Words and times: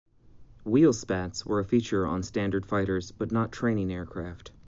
Wheel 0.63 0.93
spats 0.93 1.45
were 1.45 1.59
a 1.59 1.63
feature 1.63 2.07
of 2.07 2.25
standard 2.25 2.65
fighters 2.65 3.11
but 3.11 3.31
not 3.31 3.51
training 3.51 3.93
aircraft. 3.93 4.49